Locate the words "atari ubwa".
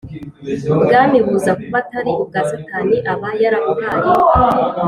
1.83-2.39